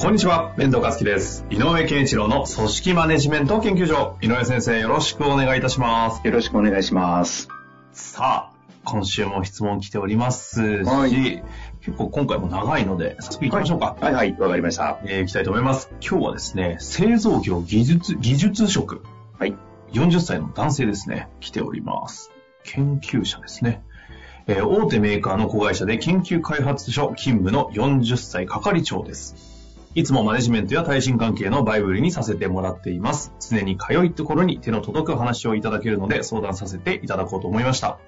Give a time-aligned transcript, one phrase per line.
[0.00, 1.44] こんにちは、遠藤和樹です。
[1.50, 4.16] 井上健一郎の組織マネジメント研究所。
[4.22, 6.26] 井上先生、よろしくお願いいたします。
[6.26, 7.48] よろしくお願いします。
[7.92, 8.52] さあ、
[8.84, 11.42] 今週も質問来ておりますし、はい
[11.82, 13.94] 結構今回も長いので、早速行きましょうか。
[14.00, 15.00] はいはい、わかりました。
[15.04, 15.90] えー行きたいと思います。
[16.00, 19.02] 今日はですね、製造業技術、技術職。
[19.38, 19.54] はい。
[19.92, 22.30] 40歳の男性ですね、来ております。
[22.64, 23.82] 研究者ですね。
[24.46, 29.59] えー大手メーカーの子会社で研究開発所勤務の40歳係長です。
[29.96, 33.32] いつもマネジメントや対人関係のバイブルにさせてもらっています。
[33.40, 37.98] 常に通いところに手の届く話をいただけるので相談させていただこうと思いました。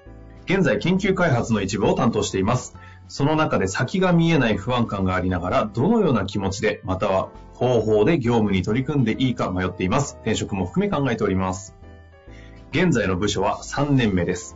[0.45, 2.77] 現在研究開発の一部を担当しています。
[3.09, 10.17] その中で先が見えない不安感がありながら、どのような気持ちで、または方法で業務に取り組んでいいか迷っています。
[10.21, 11.75] 転職も含め考えております。
[12.71, 14.55] 現在の部署は3年目です。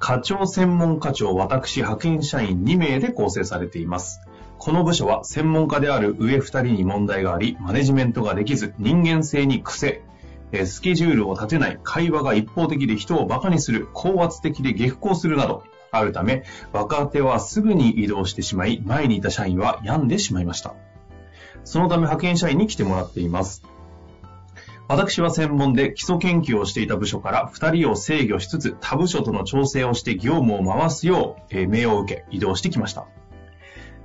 [0.00, 4.20] 課長専門課長、私派遣社員2名で構成されています。
[4.58, 10.02] この部署は専門家である上2人に問題があり、マネジメントができず、人間性に癖、
[10.50, 20.74] えスケジュールを立てない、会話が一方的で人を馬鹿にする、高圧的で激高するなど、あるため、若手はすぐに移動してしまい、前にいた社員は病んでしまいました。
[21.62, 23.62] そのため派遣社員に来てもらっています。
[24.88, 33.06] 私は専門で基礎研究をしていた部署から2人を制御しつつ他部署との調整をして業務を回すよう、え命を受け移動してきました。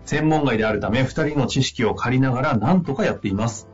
[0.05, 3.69] 専門外であるため2人の知識を借りながら何とかやっています。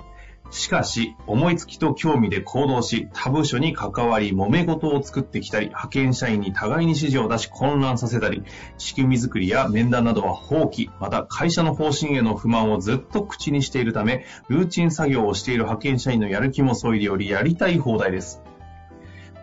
[0.52, 8.44] しかし、思いつきと興味で行動し、他部署に関わり、揉め事を作ってきたり、派遣社員に互いに指示を出し混乱させたり、
[8.78, 18.42] 仕組み作りや面談などは放棄、また会社の方針への不満をずっと口にしているため、ルーチン作業をしている派遣社員のやる気もそいでよりやりたい放題です。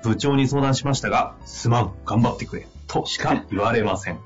[0.02, 4.18] 部長に相談しましたが、すまん、頑張ってくれ、としか言われません。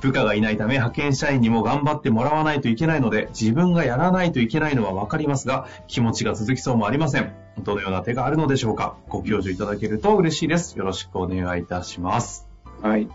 [0.00, 7.32] 部下がいないため派遣社員にも頑張ってもらわないといけないので、自分がやらないといけないのはわかりますが、気持ちが続きそうもありません。
[7.62, 10.78] どのような手があるのでしょうかご教授いただけると嬉しいです。
[10.78, 12.46] よろしくお願いいたします。
[12.82, 13.02] はい。
[13.02, 13.08] い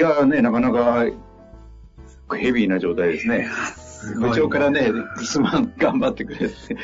[0.00, 1.04] やーね、なかなか
[2.36, 3.48] ヘビーな状態ですね。
[4.20, 4.92] 部長からね、
[5.24, 6.74] すまん、頑張ってくれって。
[6.74, 6.80] ね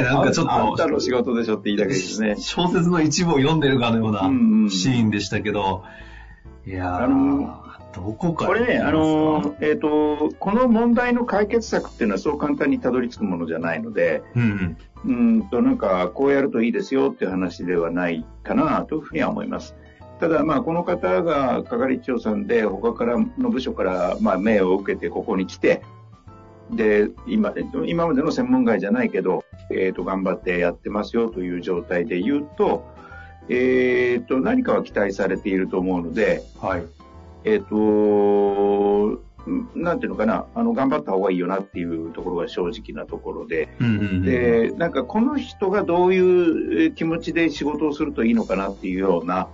[0.00, 2.36] え、なんかちょっああんたと、の仕事でしょって言いたけですね。
[2.38, 5.84] 小説の一部を読んでるかのようなうんうんシーンでしたけど、
[6.66, 7.63] いやー、あの
[7.94, 15.38] どこからこれね、あのー、ー、えっ、と、この問題の解決策っていうのはそう簡単にたどり着くものじゃないので、うんうん。
[15.38, 19.74] うーんと、なんか、こうやるといいですよっていう話ではないかなというふうには思います。
[20.20, 25.82] ただ、まあ、この方が係長さんで、他からの部署から、まあ、命を受けてここに来て、
[26.70, 32.86] で、今、えっと今までの専門外じゃないけど、えっ、と、頑張ってやってますよという状態で言うと、
[33.48, 36.84] えっ、と、何かは期待されていると思うので、はい。
[37.44, 39.22] えっ、と、
[39.74, 44.22] なんていうのかな、あの、頑張った方がいいよなっていうところが正直なところで、うんうんうん。
[44.22, 49.48] で、なんかこの人がどういう気持ちで仕事をするといいのかなっていうような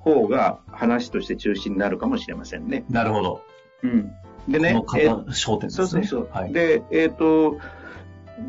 [0.00, 2.84] 方が話として中心になるかもしれませんね。
[2.88, 3.42] なるほど。
[3.82, 4.12] うん。
[4.48, 5.84] でねこの、え方、焦点ですね。
[5.84, 6.28] そうそうそう。
[6.32, 6.52] はい。
[6.52, 7.58] で、えっ、と、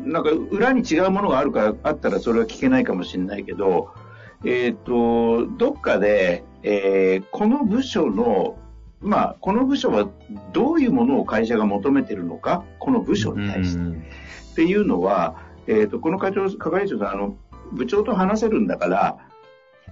[0.04, 3.90] なんか裏に違うものがあるか、あったらそれは聞けないかもしれないけど、
[4.44, 8.56] えっ、と、どっかで、えーこの部署の、
[9.04, 10.08] まあ、この部署は
[10.52, 13.78] どういうものを会社が求めてるのか、この部署に対して。
[13.78, 14.04] うん
[14.52, 17.36] っていうのは、えっ、と、この課長、係長さん、あの、
[17.72, 19.18] 部長と話せるんだから、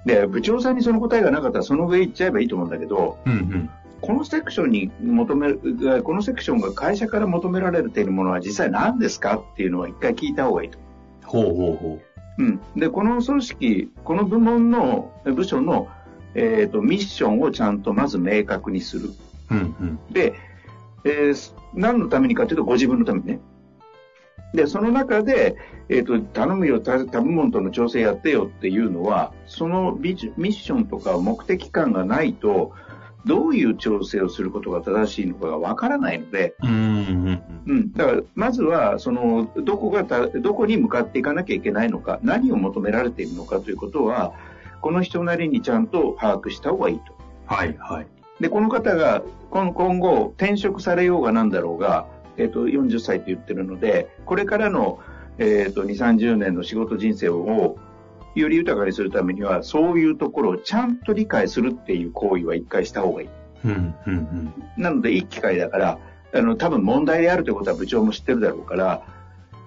[0.07, 3.71] で、部長さんにその答えがなかったらその上行っちゃえばいいと思うんだけど、うんうん。
[4.01, 9.39] このセクションに求める、このセクションが会社から求められているものは実際何ですか？
[9.39, 10.79] っていうのは一回聞いた方がいいと。
[11.25, 11.99] ほうほうほ
[12.39, 12.61] うん。
[12.77, 15.89] で、この組織、この部門の、部署の、
[16.35, 19.11] えっ、と、ミッションをちゃんとまず明確にする。
[19.51, 19.55] う。
[19.55, 19.99] うんうん。
[20.13, 20.35] で、
[21.05, 23.41] えー何のためにかというとご自分のためにね。
[24.53, 25.57] で、その中で、
[25.89, 32.73] えっ、と、頼むよ、他他部門との調整やってよっていうのは、そのビジミッションとか目的感がないと、
[33.25, 37.93] どういう調整をすることが正しいのかがわからないので、うんうん。
[37.93, 44.35] だから、まずは、その、どこがた、どこに向かっていかなきゃいけないのか、何を求められているのかということは、
[44.83, 47.15] この人なりにちゃんと把握した方がいいと。
[47.47, 48.07] はいはい。
[48.41, 52.07] で、この方が今今後転職されようがなんだろうが、
[52.37, 54.99] えっ、と、40歳と言ってるので、これからの、
[55.39, 57.77] えっ、と、2、30年の仕事人生を
[58.35, 63.29] より豊かにするためには、そういうところをちゃんと理解するっていう行為は一回した方がいい。
[63.65, 64.53] うん、うん、うん。
[64.77, 65.99] なので、いい機会だから、
[66.35, 69.03] あの、多分問題であるということは部長も知ってるだろうから、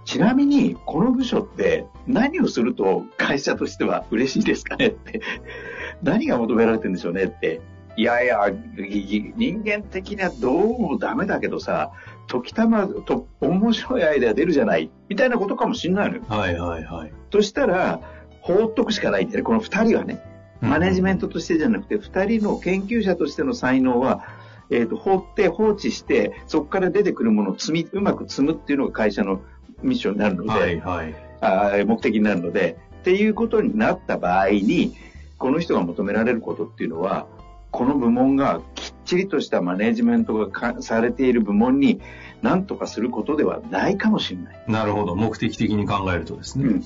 [0.06, 5.22] ちなみに、この部署って何をすると会社としては嬉しいですかねって、
[6.02, 7.60] 何が求められてるんでしょうねって。
[7.98, 11.92] いやいや、い人間的にはどうもダメだけどさ、
[12.28, 16.24] 時たまと面白いアイデア出るじゃない、みたいなことかもしんないのよ。
[16.28, 17.14] はい、はい、はい。
[17.30, 18.02] としたら、
[18.42, 19.44] 放っとくしかないんだよね。
[19.44, 20.22] この二人はね。
[20.62, 24.24] マネジメントとしてじゃなくて、二人の研究者としての才能は、
[24.70, 29.42] えっ、と、放って放置して、そこから出てくるものを積み、うまく積むっていうのが会社の
[29.86, 30.82] ミッションになるので、はい、
[31.42, 31.86] はい。
[31.86, 34.96] 目的になるので、っていうことになった場合に、
[35.38, 37.28] この人が求められることっていうのは、
[37.72, 42.00] この部門がきっちりとしたマネジメントがかされている部門に
[42.42, 44.64] 何とかすることではないかもしれない。
[44.68, 45.16] なるほど。
[45.16, 46.66] 目的的に考えるとですね。
[46.66, 46.84] うん。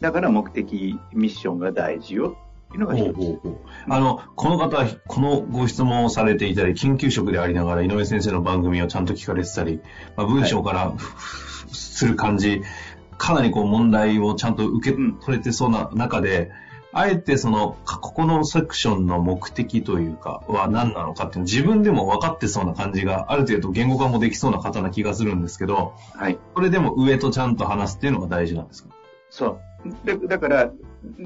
[0.00, 2.36] だから目的、ミッションが大事よ
[2.70, 3.10] っていうのがほ一つ。
[3.10, 3.58] うほうほう
[3.88, 9.80] あの、この方、このご質問をされていたり、緊急職でありながら、井上先生の番組をちゃんと聞かれてたり、
[10.16, 10.92] まあ、文章から、
[11.72, 12.62] する感じ、
[13.18, 16.50] かなりこう問題をちゃんと受け取れてそうな中で、
[16.92, 26.38] あえてその、かここのセクションの目的というか、は何なのかっていうの自分でも分かってそうな感じが、ある程度言語化もできそうな方な気がするんですけど、はい。
[26.56, 28.90] それでも上とちゃんと話すっていうのが大事なんですか？
[29.28, 29.60] そう。
[30.04, 30.72] でだから、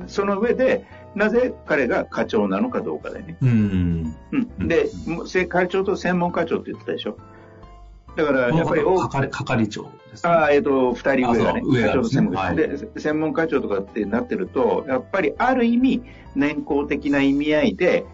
[0.07, 3.37] その上で、なぜ彼が課長なのかどうかだよね。
[3.41, 4.17] うん。
[4.33, 4.69] うん。
[4.69, 7.17] で、もせ課長と専門課長って言ってたでしょ。
[8.17, 10.31] だから、やっぱり大方係係長ですね。
[10.31, 16.03] ああ、えっ、と、二人上がね、上が課長と専門課長、はいで、専門課長とかってなってると、やっぱりある意味、
[16.37, 18.07] 年功的な意味合いで、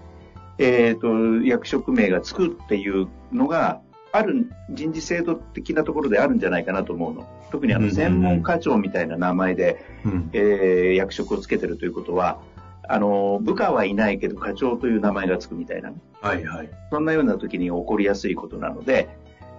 [0.58, 1.08] えっ、と、
[1.42, 3.80] 役職名がつくっていうのが、
[4.12, 7.28] ある人事制度的なところであるんじゃないかなと思うの。
[7.50, 10.30] 特にあの、専門課長みたいな名前で、うん。
[10.32, 12.40] えー役職をつけてるということは、
[12.88, 16.70] あの、部下はいないけど課長という名前がつくみたいなね、はいはい。
[16.90, 19.08] そんなような時に起こりやすいことなので、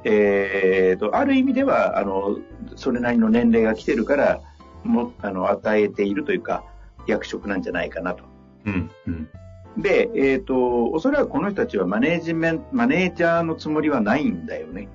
[0.04, 2.40] えーと、ある意味では、あの、
[2.76, 4.42] それなりの年齢が来てるから、
[4.84, 6.64] も、あの、与えているというか、
[7.08, 8.24] 役職なんじゃないかなと。
[8.66, 8.92] うん。
[9.08, 9.30] うん。
[9.78, 14.90] で、えっ、と、おそらくこの人たちはマネージメント、マネージャーのつもりはないんだよね。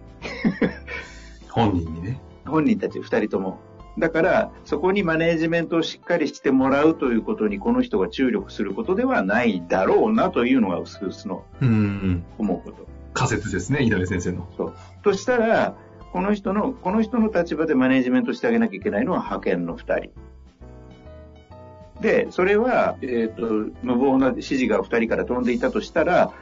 [1.51, 2.21] 本人にね。
[2.47, 3.59] 本人たち二人とも。
[3.99, 12.25] だから、そこにマネージメントをしっかりしてもらうということに、この人が注力することではないだろうなというのが薄々のうん。
[12.39, 12.87] 思うこと。
[13.15, 14.47] 仮説ですね、井上先生の。
[14.57, 14.75] そう。
[15.03, 15.77] としたら、
[16.13, 20.11] この人の、この人の立場でマネージメントしてあげなきゃいけないのは派遣の二人。
[22.01, 23.45] で、それは、えっ、と、
[23.83, 26.33] 無謀な指示が二人から飛んでいたとしたら、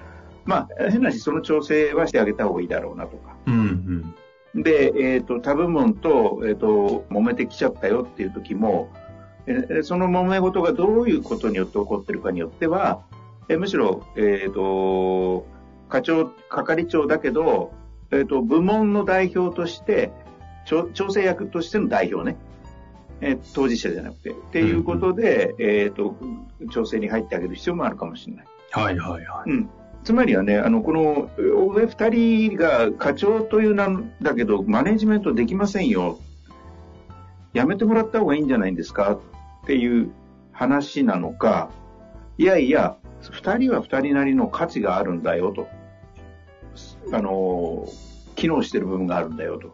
[0.45, 3.37] まあ、変なし、その調整はしてあげた方がいいだろうなとか。
[3.47, 4.15] うん。
[4.55, 8.89] で、えっ、と、他部門と、えっ、と、揉めてきちゃったよっていう時も、
[9.47, 13.03] えーその揉め事がどういうことによって起こってるかによっては、
[13.49, 15.47] えーむしろ、えっ、と、
[15.89, 17.73] 課長、係長だけど、
[18.13, 20.13] えっ、と、部門の代表として、
[20.67, 22.37] 調調整役としての代表ね。
[23.21, 24.31] えー当事者じゃなくて。
[24.31, 26.17] っていうことで、えっ、と、
[26.71, 28.47] 調整に入ってあげる必要もあるかもしれない。
[28.71, 29.51] はいはいはい。
[29.51, 29.69] うん。
[30.05, 36.19] つまりはね、あの、この上二人が課長というなんだけど、マネジメントできませんよ。
[37.55, 39.15] やめてもらった方がいいんじゃないんですか？
[39.63, 40.13] っていう
[40.53, 41.71] 話なのか、
[42.37, 42.97] いやいや、
[43.31, 45.69] 二人は二人なりの価値があるんだよと。
[47.13, 47.89] あの、
[48.35, 49.73] 機能してる部分があるんだよと。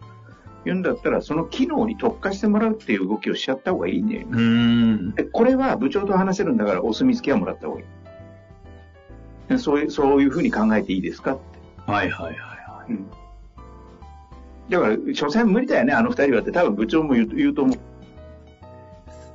[0.65, 4.27] 言うんだったら、その機能に特化してもらうっていう動きをしちゃった方がいいね。
[4.31, 5.15] うん。
[5.15, 7.87] でこれは部長と話せるんだからお墨付きはもらった方がいい。
[9.51, 11.91] で そういう、そういうふうに考えていいですかって。
[11.91, 13.07] はいはいはいはうん。
[14.71, 17.77] だから、所詮無理だよね、あの二人はって多分部長も言う言うと思う。
[17.77, 17.81] い。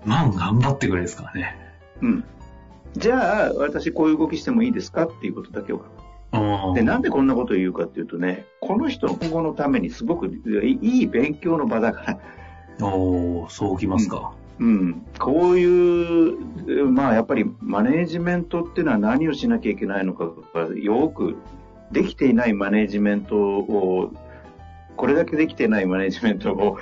[0.06, 1.56] まあ頑張ってくれですからね。
[2.02, 2.24] うん。
[2.94, 5.78] じゃあ、私こういう動きしてもいいですかっていうことだけを。
[5.78, 12.20] うんで、なんでこんなことを言うかっていうとね、この人の今後のためにすごくいい勉強の場だか
[12.80, 12.88] ら。
[12.88, 14.34] おーそうきますか。
[14.60, 21.36] うん、こういう、まあやっぱりマネージメントっていうのは何をしなきゃいけないのかがよく
[21.92, 24.14] できていないマネージメントを、
[24.96, 26.78] これだけできていないマネージメントを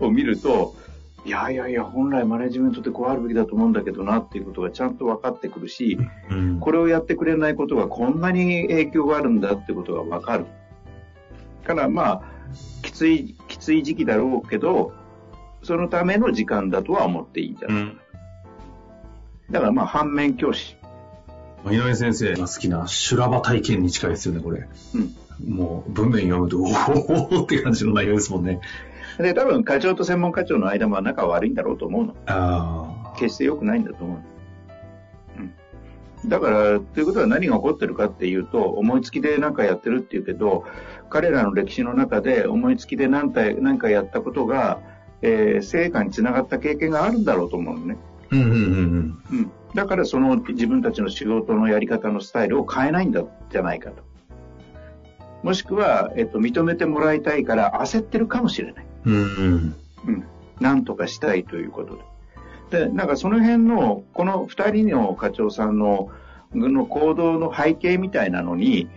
[0.00, 0.74] を見ると、
[1.24, 5.98] いやいやいや、本来マネージメントってこうあるべきだと思うんだけどなっていうことがちゃんと分かってくるし、
[6.30, 6.60] うん。
[6.60, 10.46] これをやってくれないことがこんなに影響があるんだってことが分かる。
[11.64, 12.22] からまあ、
[12.82, 14.92] きつい、きつい時期だろうけど、
[15.66, 18.00] そのための時間だとは思っていいんじゃない、うん。
[19.50, 20.76] だからまあ反面教師。
[21.64, 24.68] 井上先生が好きな修羅場体験に近いですよね、これ。
[24.94, 25.54] うん。
[25.56, 28.60] もう文面読むと、 おおって感じの内容ですもんね。
[29.18, 32.14] で、多分課長と専門課長の間も仲悪いんだろうと思うの。
[32.26, 34.18] あ決して良くないんだと思う。
[35.40, 36.28] うん。
[36.28, 40.64] だから、ということは何が起こってるかっていうと、思いつきで何かやってるっていうけど、
[41.10, 44.80] 彼らの歴史の中で思いつきで何か何かやったことが、
[45.22, 47.96] えー、成果につながった経験があるんだろうと思うのね。
[48.30, 49.22] うんうんうんうん。
[49.30, 49.50] うん。
[49.74, 54.04] だからその自分たちの仕事のやり方のスタイルを変えないんだじゃないかと。
[55.42, 58.86] もしくは、えっと、認めてもらいたいから焦ってるかもしれない。
[59.04, 59.76] うんうん。
[60.06, 60.24] うん。
[60.60, 62.00] なんとかしたいということ
[62.70, 62.86] で。
[62.86, 66.10] で、なんかその辺の、この二人の課長さんの、
[66.54, 68.88] の行動の背景みたいなのに、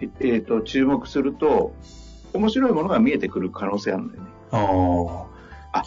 [0.00, 1.72] ええっと、注目すると、
[2.34, 4.28] 面白いものが見えてくる可能性あるんだよね。
[4.50, 5.35] ああ。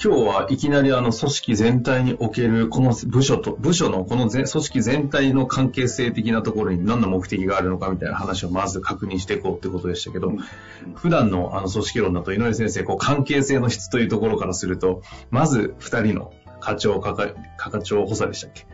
[0.03, 10.33] 今日はいきなりあの組織全体におけるこの部署と、部署のこの組織全体の関係性的なところに何の目的があるのかみたいな話をまず確認していこうってことでしたけど、
[10.95, 18.67] 普段のあの組織論だと井上先生、こう関係性の質というところからすると、まず二人の課長、課課長補佐でしたっけ？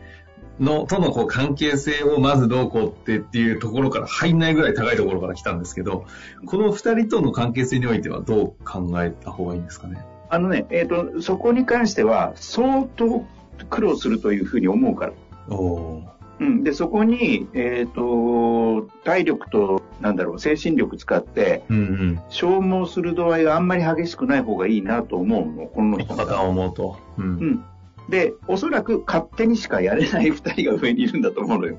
[0.58, 6.06] の、とのこう関係性をまずどうこうってっていうところから入んないぐらい高いところから来たんですけど、
[6.46, 10.04] この二人との関係性においてはどう考えた方がいいんですかね？
[10.28, 13.24] あのね、えっ、と、そこに関しては、相当
[13.70, 15.12] 苦労するというふうに思うから。
[15.48, 16.02] お
[16.38, 16.64] うん。
[16.64, 22.20] で、そこに、えっ、と、体力と、なんだろう、精神力使って、うんうん。
[22.28, 26.98] 消耗する度合いがあんまり激しくない方がいいなと思うの、この人パターンを思うと。
[27.18, 27.22] う。
[27.22, 27.64] うんん。
[28.08, 31.78] で、おそらく勝手にしかやれない二人が上にいるんだと思うのよ。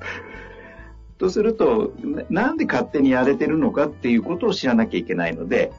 [1.17, 1.93] とすると、
[2.29, 5.71] ななんで勝手にやれてるのかっていうことを知らなきゃいけないので、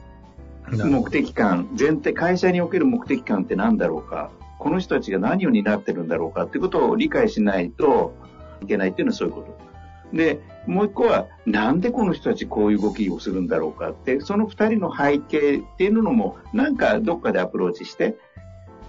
[0.77, 8.13] 目的感、前提、会社における目的感って何だろうか、この人たちが何を担ってるんだろうかってことを理解しないと
[8.61, 9.69] いけないっていうのはそういうこと。
[10.15, 18.15] で、もう一個は、なんでこの人たちこういう動きをするんだろうかって、その二人の背景っていうのも、なんかどっかでアプローチして、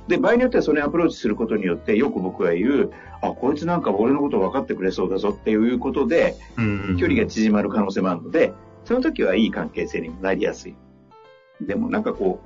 [0.08, 2.90] で、場合によってはそれにアプローチすることによって、よく僕が言う、
[3.22, 6.34] あ、こいつなんか俺のこと分かってくれそうだぞっていうことで、
[6.98, 8.52] 距離が縮まる可能性もあるので、
[8.84, 10.74] その時はいい関係性になりやすい。
[11.60, 12.40] でもなんかこ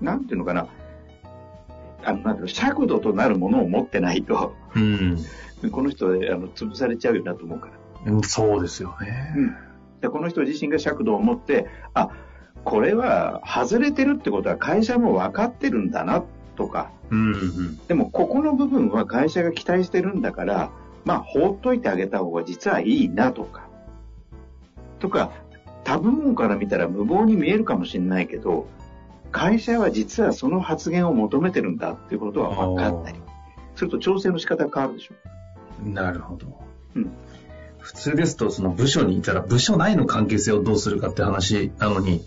[0.00, 0.68] う、なんていうのかな、
[2.04, 5.18] あの、なんていうの、尺度となるものを持ってないと、うん。
[5.70, 8.12] この人であの潰されちゃうよなと思うから。
[8.12, 9.34] うんそうですよね。
[10.00, 12.10] でこの人自身が尺度を持って、あ、
[12.64, 16.22] これは外れてるってことは会社も分かってるんだな
[16.56, 17.78] とか、うんうん。
[17.88, 20.70] でもここの部分は会社が期待してるんだから、
[21.04, 23.68] まあ放っといてあげた方が実はいいなとか、
[24.98, 25.32] とか、
[25.86, 28.66] 他部門から見たら無謀に見えるかもしれないけど、
[29.30, 33.20] 会社は実はその発言を求めてるんだっていうことは分かったり、
[33.76, 35.14] すると調整の仕方が変わるでしょ。
[35.88, 36.60] なるほど。
[36.96, 37.12] うん
[37.78, 42.26] 普通ですと、その部署にいたら部署内の関係性をどうするかって話なのに、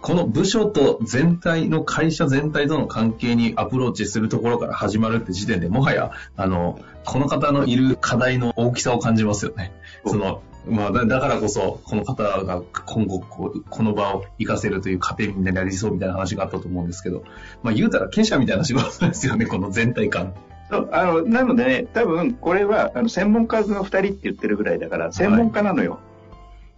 [0.00, 9.72] この部署と全体の会社全体との関係にアプローチするところから始まるって時点でもはや、あの、この方のいる課題の大きさを感じますよね。
[10.06, 17.24] その、まあだ、だからこそ、この方が今後こう、この場を活かせるという過程になりそうみたいな話があったと思うんですけど、
[17.62, 20.34] まあ言うたら経営者みたいな仕事ですよね、 この全体感。
[20.70, 25.98] そうあのなのでね、多分これはあの専門家の2人って言ってるぐらいだから、専門家なのよ。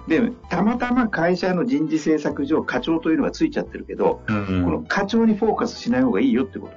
[0.09, 6.75] で、たまたま会社の人事政策上、課長というのがついちゃってるけど、うんこの課長にフォーカスしない方がいいよってこと。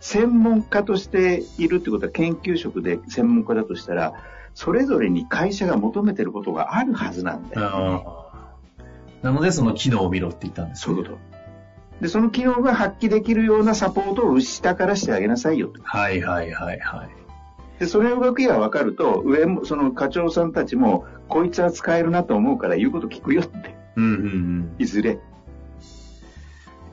[0.00, 4.12] 専門家としているってことは研究職で専門家だとしたら、
[4.58, 8.24] それぞれに会社が求めてることがあるはずなんだよ、
[8.76, 8.82] ね。
[9.22, 11.18] なので、その機能を見ろって言ったんですそういうこと。
[12.00, 15.72] で、その機能が発揮できるようなサポートを下からしてあげなさいよ。
[15.84, 17.08] はいはいはいはい。
[17.78, 24.74] で、それの動きが分かると、上も、その課長さんたちも、こいつは使えるなと思うから言うこと聞くよって、うんうんうん。
[24.80, 25.20] いずれ。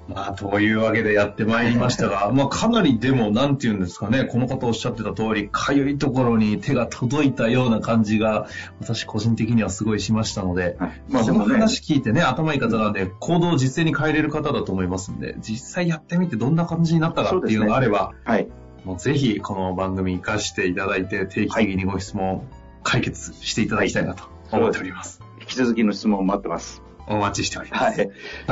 [0.07, 8.47] まあ、というわけでやってまいりましたが、 まあ、かなりでも、なんていうんですかね、この方おっしゃってた通り、かゆいところに手が届いたような感じが、
[8.79, 18.47] 私個人的にはすごいしましたので、はいまあこの話聞いてね、頭いい方なんで、行動を実践に変えれる方だと思いますんで、実際やってみてどんな感じになったかっていうのがあれば、はい。
[18.83, 22.43] もうぜひこの番組活かしていただいて、定期的にご質問
[22.83, 25.21] 解決していただきたいなと思っております。
[25.41, 26.85] 引き続きの質問を待ってます。
[27.07, 27.83] お待ちしております。
[27.83, 27.95] はい。
[27.95, 28.01] と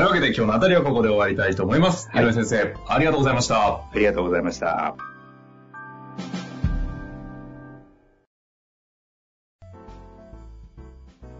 [0.01, 2.09] いうわけで今日のあたりはここで終わりたいと思います。
[2.11, 3.55] はい井上先生、ありがとうございました。
[3.55, 4.95] ありがとうございました。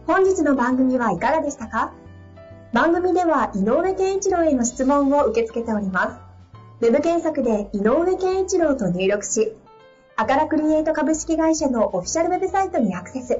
[0.05, 1.93] 本日の番組はいかがでしたか？
[2.73, 6.85] 番組では井上健一郎への質問を受け付けております。
[6.85, 9.53] ウェブ検索で井上健一郎と入力し、
[10.15, 13.39] アカラクリエイト株式会社のオフィシャルウェブサイトにアクセス。